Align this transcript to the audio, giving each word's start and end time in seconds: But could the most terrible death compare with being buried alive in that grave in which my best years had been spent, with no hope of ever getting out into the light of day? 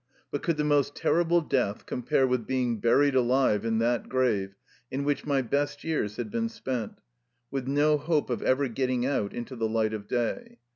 But 0.31 0.41
could 0.41 0.57
the 0.57 0.63
most 0.63 0.95
terrible 0.95 1.41
death 1.41 1.85
compare 1.85 2.25
with 2.25 2.47
being 2.47 2.79
buried 2.79 3.13
alive 3.13 3.63
in 3.63 3.77
that 3.77 4.09
grave 4.09 4.55
in 4.89 5.03
which 5.03 5.27
my 5.27 5.43
best 5.43 5.83
years 5.83 6.15
had 6.15 6.31
been 6.31 6.49
spent, 6.49 6.93
with 7.51 7.67
no 7.67 7.97
hope 7.99 8.31
of 8.31 8.41
ever 8.41 8.67
getting 8.67 9.05
out 9.05 9.31
into 9.31 9.55
the 9.55 9.69
light 9.69 9.93
of 9.93 10.07
day? 10.07 10.57